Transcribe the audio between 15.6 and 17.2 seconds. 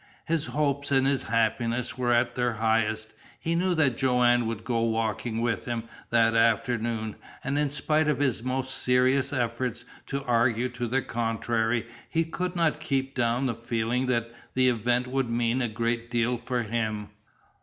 a great deal for him.